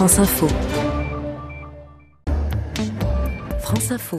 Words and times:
France 0.00 0.18
Info. 0.18 0.48
France 3.60 3.90
Info. 3.90 4.18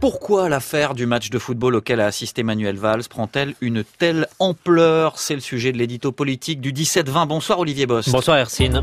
Pourquoi 0.00 0.48
l'affaire 0.48 0.94
du 0.94 1.06
match 1.06 1.30
de 1.30 1.38
football 1.38 1.76
auquel 1.76 2.00
a 2.00 2.06
assisté 2.06 2.42
Manuel 2.42 2.76
Valls 2.76 3.04
prend-elle 3.08 3.54
une 3.60 3.84
telle 3.84 4.26
ampleur? 4.40 5.20
C'est 5.20 5.36
le 5.36 5.40
sujet 5.40 5.70
de 5.70 5.78
l'édito 5.78 6.10
politique 6.10 6.60
du 6.60 6.72
17-20. 6.72 7.28
Bonsoir 7.28 7.60
Olivier 7.60 7.86
Boss. 7.86 8.08
Bonsoir 8.08 8.38
Hercine. 8.38 8.82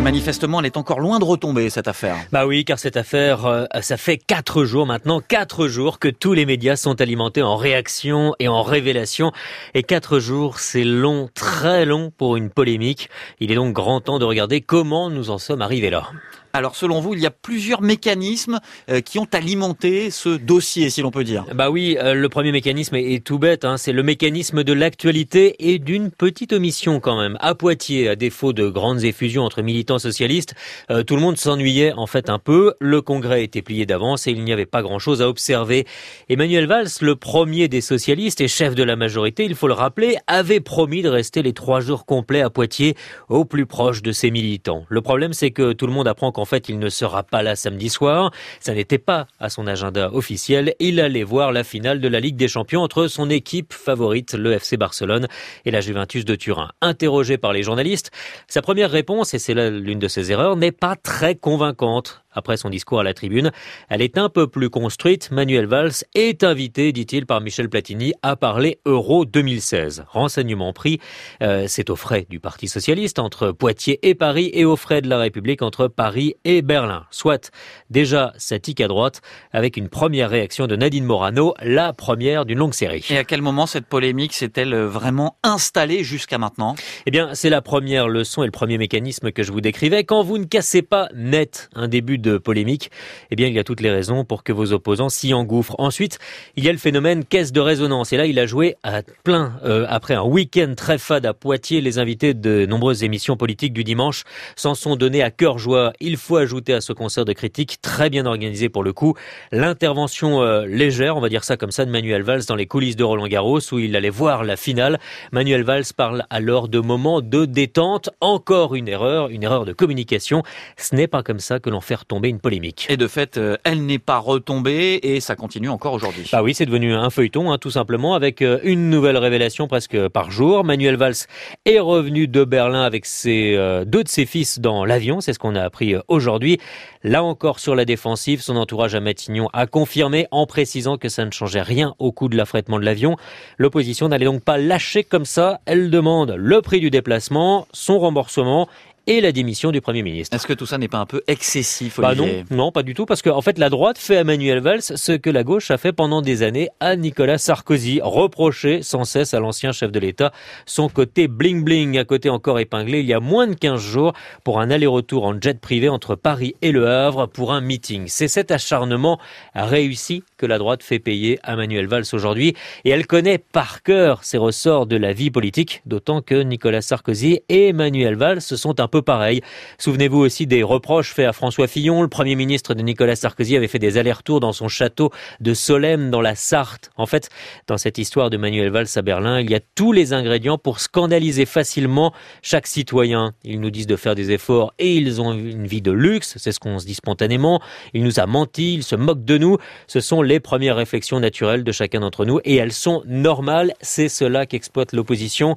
Manifestement, 0.00 0.60
elle 0.60 0.66
est 0.66 0.76
encore 0.76 1.00
loin 1.00 1.18
de 1.18 1.24
retomber, 1.24 1.68
cette 1.70 1.88
affaire. 1.88 2.16
Bah 2.32 2.46
oui, 2.46 2.64
car 2.64 2.78
cette 2.78 2.96
affaire, 2.96 3.46
euh, 3.46 3.66
ça 3.80 3.96
fait 3.96 4.16
quatre 4.16 4.64
jours 4.64 4.86
maintenant, 4.86 5.20
quatre 5.20 5.68
jours 5.68 5.98
que 5.98 6.08
tous 6.08 6.32
les 6.32 6.46
médias 6.46 6.76
sont 6.76 7.00
alimentés 7.00 7.42
en 7.42 7.56
réaction 7.56 8.34
et 8.38 8.48
en 8.48 8.62
révélation. 8.62 9.32
Et 9.74 9.82
quatre 9.82 10.18
jours, 10.18 10.58
c'est 10.58 10.84
long, 10.84 11.28
très 11.34 11.84
long 11.84 12.12
pour 12.16 12.36
une 12.36 12.50
polémique. 12.50 13.10
Il 13.40 13.52
est 13.52 13.56
donc 13.56 13.72
grand 13.72 14.00
temps 14.00 14.18
de 14.18 14.24
regarder 14.24 14.60
comment 14.60 15.10
nous 15.10 15.30
en 15.30 15.38
sommes 15.38 15.62
arrivés 15.62 15.90
là. 15.90 16.08
Alors 16.54 16.76
selon 16.76 17.00
vous, 17.00 17.14
il 17.14 17.20
y 17.20 17.26
a 17.26 17.30
plusieurs 17.30 17.80
mécanismes 17.80 18.60
euh, 18.90 19.00
qui 19.00 19.18
ont 19.18 19.28
alimenté 19.32 20.10
ce 20.10 20.28
dossier, 20.28 20.90
si 20.90 21.00
l'on 21.00 21.10
peut 21.10 21.24
dire. 21.24 21.46
Bah 21.54 21.70
oui, 21.70 21.96
euh, 21.98 22.12
le 22.12 22.28
premier 22.28 22.52
mécanisme 22.52 22.94
est, 22.96 23.24
tout 23.24 23.38
bête, 23.38 23.64
hein, 23.64 23.78
c'est 23.78 23.92
le 23.92 24.02
mécanisme 24.02 24.62
de 24.62 24.72
l'actualité 24.74 25.56
et 25.70 25.78
d'une 25.78 26.10
petite 26.10 26.52
omission 26.52 27.00
quand 27.00 27.18
même. 27.18 27.38
À 27.40 27.54
Poitiers, 27.54 28.10
à 28.10 28.16
défaut 28.16 28.52
de 28.52 28.68
grandes 28.68 29.02
effusions 29.02 29.44
entre 29.44 29.62
militants 29.62 29.98
socialistes, 29.98 30.54
euh, 30.90 31.02
tout 31.02 31.16
le 31.16 31.22
monde 31.22 31.38
s'ennuyait 31.38 31.94
en 31.94 32.06
fait 32.06 32.28
un 32.28 32.38
peu. 32.38 32.74
Le 32.80 33.00
congrès 33.00 33.44
était 33.44 33.62
plié 33.62 33.86
d'avance 33.86 34.26
et 34.26 34.32
il 34.32 34.44
n'y 34.44 34.52
avait 34.52 34.66
pas 34.66 34.82
grand-chose 34.82 35.22
à 35.22 35.30
observer. 35.30 35.86
Emmanuel 36.28 36.66
Valls, 36.66 36.88
le 37.00 37.16
premier 37.16 37.68
des 37.68 37.80
socialistes 37.80 38.42
et 38.42 38.48
chef 38.48 38.74
de 38.74 38.82
la 38.82 38.96
majorité, 38.96 39.46
il 39.46 39.54
faut 39.54 39.68
le 39.68 39.74
rappeler, 39.74 40.18
avait 40.26 40.60
promis 40.60 41.00
de 41.00 41.08
rester 41.08 41.40
les 41.40 41.54
trois 41.54 41.80
jours 41.80 42.04
complets 42.04 42.42
à 42.42 42.50
Poitiers, 42.50 42.94
au 43.30 43.46
plus 43.46 43.64
proche 43.64 44.02
de 44.02 44.12
ses 44.12 44.30
militants. 44.30 44.84
Le 44.90 45.00
problème, 45.00 45.32
c'est 45.32 45.50
que 45.50 45.72
tout 45.72 45.86
le 45.86 45.94
monde 45.94 46.08
apprend 46.08 46.30
en 46.42 46.44
fait, 46.44 46.68
il 46.68 46.80
ne 46.80 46.88
sera 46.88 47.22
pas 47.22 47.42
là 47.42 47.54
samedi 47.54 47.88
soir. 47.88 48.32
Ça 48.58 48.74
n'était 48.74 48.98
pas 48.98 49.28
à 49.38 49.48
son 49.48 49.68
agenda 49.68 50.12
officiel. 50.12 50.74
Il 50.80 50.98
allait 50.98 51.22
voir 51.22 51.52
la 51.52 51.62
finale 51.62 52.00
de 52.00 52.08
la 52.08 52.18
Ligue 52.18 52.34
des 52.34 52.48
Champions 52.48 52.82
entre 52.82 53.06
son 53.06 53.30
équipe 53.30 53.72
favorite, 53.72 54.34
le 54.34 54.52
FC 54.52 54.76
Barcelone, 54.76 55.28
et 55.64 55.70
la 55.70 55.80
Juventus 55.80 56.24
de 56.24 56.34
Turin. 56.34 56.70
Interrogé 56.80 57.38
par 57.38 57.52
les 57.52 57.62
journalistes, 57.62 58.10
sa 58.48 58.60
première 58.60 58.90
réponse, 58.90 59.34
et 59.34 59.38
c'est 59.38 59.54
l'une 59.54 60.00
de 60.00 60.08
ses 60.08 60.32
erreurs, 60.32 60.56
n'est 60.56 60.72
pas 60.72 60.96
très 60.96 61.36
convaincante 61.36 62.22
après 62.32 62.56
son 62.56 62.70
discours 62.70 63.00
à 63.00 63.02
la 63.02 63.14
tribune. 63.14 63.52
Elle 63.88 64.02
est 64.02 64.18
un 64.18 64.28
peu 64.28 64.46
plus 64.46 64.70
construite. 64.70 65.30
Manuel 65.30 65.66
Valls 65.66 65.92
est 66.14 66.44
invité, 66.44 66.92
dit-il, 66.92 67.26
par 67.26 67.40
Michel 67.40 67.68
Platini 67.68 68.14
à 68.22 68.36
parler 68.36 68.80
Euro 68.86 69.24
2016. 69.24 70.04
Renseignement 70.08 70.72
pris, 70.72 70.98
euh, 71.42 71.66
c'est 71.68 71.90
aux 71.90 71.96
frais 71.96 72.26
du 72.28 72.40
Parti 72.40 72.68
socialiste 72.68 73.18
entre 73.18 73.52
Poitiers 73.52 73.98
et 74.02 74.14
Paris 74.14 74.50
et 74.54 74.64
aux 74.64 74.76
frais 74.76 75.02
de 75.02 75.08
la 75.08 75.18
République 75.18 75.62
entre 75.62 75.88
Paris 75.88 76.31
et 76.44 76.62
Berlin. 76.62 77.04
Soit 77.10 77.50
déjà 77.90 78.32
ça 78.36 78.58
tique 78.58 78.80
à 78.80 78.88
droite 78.88 79.20
avec 79.52 79.76
une 79.76 79.88
première 79.88 80.30
réaction 80.30 80.66
de 80.66 80.76
Nadine 80.76 81.04
Morano, 81.04 81.54
la 81.62 81.92
première 81.92 82.44
d'une 82.44 82.58
longue 82.58 82.74
série. 82.74 83.04
Et 83.10 83.18
à 83.18 83.24
quel 83.24 83.42
moment 83.42 83.66
cette 83.66 83.86
polémique 83.86 84.32
s'est-elle 84.32 84.74
vraiment 84.74 85.36
installée 85.42 86.04
jusqu'à 86.04 86.38
maintenant? 86.38 86.74
Eh 87.06 87.10
bien, 87.10 87.30
c'est 87.34 87.50
la 87.50 87.62
première 87.62 88.08
leçon 88.08 88.42
et 88.42 88.46
le 88.46 88.52
premier 88.52 88.78
mécanisme 88.78 89.32
que 89.32 89.42
je 89.42 89.52
vous 89.52 89.60
décrivais. 89.60 90.04
Quand 90.04 90.22
vous 90.22 90.38
ne 90.38 90.44
cassez 90.44 90.82
pas 90.82 91.08
net 91.14 91.68
un 91.74 91.88
début 91.88 92.18
de 92.18 92.38
polémique, 92.38 92.90
eh 93.30 93.36
bien, 93.36 93.46
il 93.46 93.54
y 93.54 93.58
a 93.58 93.64
toutes 93.64 93.80
les 93.80 93.90
raisons 93.90 94.24
pour 94.24 94.44
que 94.44 94.52
vos 94.52 94.72
opposants 94.72 95.08
s'y 95.08 95.34
engouffrent. 95.34 95.76
Ensuite, 95.78 96.18
il 96.56 96.64
y 96.64 96.68
a 96.68 96.72
le 96.72 96.78
phénomène 96.78 97.24
caisse 97.24 97.52
de 97.52 97.60
résonance. 97.60 98.12
Et 98.12 98.16
là, 98.16 98.26
il 98.26 98.38
a 98.38 98.46
joué 98.46 98.76
à 98.82 99.02
plein. 99.24 99.54
Euh, 99.64 99.86
après 99.88 100.14
un 100.14 100.22
week-end 100.22 100.74
très 100.76 100.98
fade 100.98 101.26
à 101.26 101.34
Poitiers, 101.34 101.80
les 101.80 101.98
invités 101.98 102.34
de 102.34 102.66
nombreuses 102.66 103.04
émissions 103.04 103.36
politiques 103.36 103.72
du 103.72 103.84
dimanche 103.84 104.24
s'en 104.56 104.74
sont 104.74 104.96
donnés 104.96 105.22
à 105.22 105.30
cœur 105.30 105.58
joie. 105.58 105.92
Il 106.00 106.16
faut 106.22 106.36
ajouter 106.36 106.72
à 106.72 106.80
ce 106.80 106.92
concert 106.92 107.24
de 107.24 107.32
critiques, 107.32 107.78
très 107.82 108.08
bien 108.08 108.26
organisé 108.26 108.68
pour 108.68 108.84
le 108.84 108.92
coup, 108.92 109.14
l'intervention 109.50 110.40
euh, 110.42 110.64
légère, 110.66 111.16
on 111.16 111.20
va 111.20 111.28
dire 111.28 111.44
ça 111.44 111.56
comme 111.56 111.72
ça, 111.72 111.84
de 111.84 111.90
Manuel 111.90 112.22
Valls 112.22 112.44
dans 112.46 112.54
les 112.54 112.66
coulisses 112.66 112.96
de 112.96 113.04
Roland 113.04 113.26
Garros, 113.26 113.60
où 113.72 113.78
il 113.78 113.96
allait 113.96 114.08
voir 114.08 114.44
la 114.44 114.56
finale. 114.56 115.00
Manuel 115.32 115.64
Valls 115.64 115.84
parle 115.96 116.24
alors 116.30 116.68
de 116.68 116.78
moments 116.78 117.20
de 117.20 117.44
détente. 117.44 118.10
Encore 118.20 118.74
une 118.74 118.88
erreur, 118.88 119.28
une 119.28 119.42
erreur 119.42 119.64
de 119.64 119.72
communication. 119.72 120.42
Ce 120.76 120.94
n'est 120.94 121.08
pas 121.08 121.22
comme 121.22 121.40
ça 121.40 121.58
que 121.58 121.70
l'on 121.70 121.80
fait 121.80 121.98
tomber 122.06 122.28
une 122.28 122.40
polémique. 122.40 122.86
Et 122.88 122.96
de 122.96 123.08
fait, 123.08 123.36
euh, 123.36 123.56
elle 123.64 123.84
n'est 123.84 123.98
pas 123.98 124.18
retombée 124.18 125.00
et 125.02 125.20
ça 125.20 125.34
continue 125.34 125.68
encore 125.68 125.92
aujourd'hui. 125.92 126.28
Bah 126.32 126.42
oui, 126.42 126.54
c'est 126.54 126.66
devenu 126.66 126.94
un 126.94 127.10
feuilleton, 127.10 127.50
hein, 127.50 127.58
tout 127.58 127.70
simplement, 127.70 128.14
avec 128.14 128.40
euh, 128.42 128.60
une 128.62 128.88
nouvelle 128.88 129.16
révélation 129.18 129.66
presque 129.66 130.08
par 130.08 130.30
jour. 130.30 130.64
Manuel 130.64 130.96
Valls 130.96 131.26
est 131.66 131.80
revenu 131.80 132.28
de 132.28 132.44
Berlin 132.44 132.82
avec 132.82 133.06
ses, 133.06 133.56
deux 133.86 134.04
de 134.04 134.08
ses 134.08 134.24
fils 134.24 134.60
dans 134.60 134.84
l'avion, 134.84 135.20
c'est 135.20 135.32
ce 135.32 135.38
qu'on 135.38 135.56
a 135.56 135.62
appris 135.62 135.94
aujourd'hui. 136.12 136.58
Là 137.02 137.24
encore 137.24 137.58
sur 137.58 137.74
la 137.74 137.84
défensive, 137.84 138.42
son 138.42 138.56
entourage 138.56 138.94
à 138.94 139.00
Matignon 139.00 139.48
a 139.52 139.66
confirmé 139.66 140.26
en 140.30 140.46
précisant 140.46 140.96
que 140.96 141.08
ça 141.08 141.24
ne 141.24 141.30
changeait 141.30 141.62
rien 141.62 141.94
au 141.98 142.12
coût 142.12 142.28
de 142.28 142.36
l'affrètement 142.36 142.78
de 142.78 142.84
l'avion. 142.84 143.16
L'opposition 143.58 144.08
n'allait 144.08 144.26
donc 144.26 144.44
pas 144.44 144.58
lâcher 144.58 145.02
comme 145.02 145.24
ça. 145.24 145.60
Elle 145.66 145.90
demande 145.90 146.34
le 146.36 146.62
prix 146.62 146.80
du 146.80 146.90
déplacement, 146.90 147.66
son 147.72 147.98
remboursement 147.98 148.68
et 149.06 149.20
la 149.20 149.32
démission 149.32 149.70
du 149.70 149.80
Premier 149.80 150.02
ministre. 150.02 150.34
Est-ce 150.34 150.46
que 150.46 150.52
tout 150.52 150.66
ça 150.66 150.78
n'est 150.78 150.88
pas 150.88 150.98
un 150.98 151.06
peu 151.06 151.22
excessif, 151.26 152.00
bah 152.00 152.14
non, 152.14 152.28
non, 152.50 152.72
pas 152.72 152.82
du 152.82 152.94
tout, 152.94 153.06
parce 153.06 153.22
qu'en 153.22 153.36
en 153.36 153.42
fait, 153.42 153.58
la 153.58 153.70
droite 153.70 153.98
fait 153.98 154.16
à 154.16 154.24
Manuel 154.24 154.60
Valls 154.60 154.82
ce 154.82 155.12
que 155.12 155.30
la 155.30 155.44
gauche 155.44 155.70
a 155.70 155.78
fait 155.78 155.92
pendant 155.92 156.22
des 156.22 156.42
années 156.42 156.68
à 156.80 156.96
Nicolas 156.96 157.38
Sarkozy, 157.38 158.00
reprocher 158.02 158.82
sans 158.82 159.04
cesse 159.04 159.34
à 159.34 159.40
l'ancien 159.40 159.72
chef 159.72 159.90
de 159.90 159.98
l'État 159.98 160.32
son 160.66 160.88
côté 160.88 161.28
bling-bling, 161.28 161.98
à 161.98 162.04
côté 162.04 162.30
encore 162.30 162.58
épinglé 162.58 163.00
il 163.00 163.06
y 163.06 163.12
a 163.12 163.20
moins 163.20 163.46
de 163.46 163.54
15 163.54 163.80
jours 163.80 164.12
pour 164.44 164.60
un 164.60 164.70
aller-retour 164.70 165.24
en 165.24 165.40
jet 165.40 165.60
privé 165.60 165.88
entre 165.88 166.14
Paris 166.14 166.54
et 166.62 166.72
Le 166.72 166.88
Havre 166.88 167.26
pour 167.26 167.52
un 167.52 167.60
meeting. 167.60 168.04
C'est 168.06 168.28
cet 168.28 168.50
acharnement 168.50 169.18
réussi 169.54 170.22
que 170.36 170.46
la 170.46 170.58
droite 170.58 170.82
fait 170.82 170.98
payer 170.98 171.38
à 171.42 171.56
Manuel 171.56 171.86
Valls 171.86 172.04
aujourd'hui, 172.12 172.54
et 172.84 172.90
elle 172.90 173.06
connaît 173.06 173.38
par 173.38 173.82
cœur 173.82 174.24
ses 174.24 174.38
ressorts 174.38 174.86
de 174.86 174.96
la 174.96 175.12
vie 175.12 175.30
politique, 175.30 175.82
d'autant 175.86 176.22
que 176.22 176.42
Nicolas 176.42 176.82
Sarkozy 176.82 177.40
et 177.48 177.72
Manuel 177.72 178.16
Valls 178.16 178.40
sont 178.40 178.80
un 178.80 178.88
peu 178.92 179.02
pareil. 179.02 179.40
Souvenez-vous 179.78 180.18
aussi 180.18 180.46
des 180.46 180.62
reproches 180.62 181.14
faits 181.14 181.26
à 181.26 181.32
François 181.32 181.66
Fillon. 181.66 182.02
Le 182.02 182.08
Premier 182.08 182.36
ministre 182.36 182.74
de 182.74 182.82
Nicolas 182.82 183.16
Sarkozy 183.16 183.56
avait 183.56 183.66
fait 183.66 183.78
des 183.78 183.96
allers-retours 183.98 184.38
dans 184.38 184.52
son 184.52 184.68
château 184.68 185.10
de 185.40 185.54
Solesmes 185.54 186.10
dans 186.10 186.20
la 186.20 186.34
Sarthe. 186.34 186.90
En 186.96 187.06
fait, 187.06 187.30
dans 187.66 187.78
cette 187.78 187.96
histoire 187.98 188.28
de 188.28 188.36
Manuel 188.36 188.70
Valls 188.70 188.86
à 188.94 189.02
Berlin, 189.02 189.40
il 189.40 189.50
y 189.50 189.54
a 189.54 189.60
tous 189.74 189.92
les 189.92 190.12
ingrédients 190.12 190.58
pour 190.58 190.78
scandaliser 190.78 191.46
facilement 191.46 192.12
chaque 192.42 192.66
citoyen. 192.66 193.32
Ils 193.44 193.60
nous 193.60 193.70
disent 193.70 193.86
de 193.86 193.96
faire 193.96 194.14
des 194.14 194.30
efforts 194.30 194.74
et 194.78 194.94
ils 194.94 195.22
ont 195.22 195.32
une 195.32 195.66
vie 195.66 195.82
de 195.82 195.90
luxe, 195.90 196.34
c'est 196.36 196.52
ce 196.52 196.60
qu'on 196.60 196.78
se 196.78 196.84
dit 196.84 196.94
spontanément. 196.94 197.62
Il 197.94 198.04
nous 198.04 198.20
a 198.20 198.26
menti, 198.26 198.74
il 198.74 198.82
se 198.82 198.94
moque 198.94 199.24
de 199.24 199.38
nous. 199.38 199.56
Ce 199.86 200.00
sont 200.00 200.20
les 200.20 200.38
premières 200.38 200.76
réflexions 200.76 201.18
naturelles 201.18 201.64
de 201.64 201.72
chacun 201.72 202.00
d'entre 202.00 202.26
nous 202.26 202.40
et 202.44 202.56
elles 202.56 202.72
sont 202.72 203.02
normales. 203.06 203.72
C'est 203.80 204.10
cela 204.10 204.44
qu'exploite 204.44 204.92
l'opposition. 204.92 205.56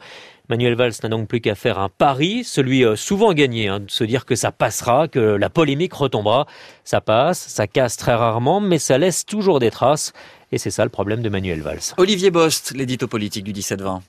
Manuel 0.50 0.76
Valls 0.76 0.94
n'a 1.04 1.10
donc 1.10 1.28
plus 1.28 1.42
qu'à 1.42 1.56
faire 1.56 1.80
un 1.80 1.90
pari, 1.90 2.44
celui 2.44 2.86
euh, 2.86 2.96
souvent 2.96 3.34
gagné, 3.34 3.68
hein, 3.68 3.80
de 3.80 3.90
se 3.90 4.04
dire 4.04 4.26
que 4.26 4.36
ça 4.36 4.52
passera, 4.52 5.08
que 5.08 5.20
la 5.20 5.50
polémique 5.50 5.94
retombera. 5.94 6.46
Ça 6.84 7.02
passe, 7.02 7.40
ça 7.40 7.68
casse 7.68 7.98
très 7.98 8.14
rarement, 8.14 8.62
mais 8.62 8.78
ça 8.80 8.98
laisse 8.98 9.26
toujours 9.26 9.60
des 9.60 9.72
traces. 9.72 10.14
Et 10.52 10.58
c'est 10.58 10.72
ça 10.72 10.84
le 10.84 10.90
problème 10.90 11.22
de 11.22 11.30
Manuel 11.30 11.62
Valls. 11.62 11.80
Olivier 11.98 12.32
Bost, 12.32 12.74
l'édito 12.76 13.08
politique 13.08 13.44
du 13.44 13.54
17-20. 13.54 14.02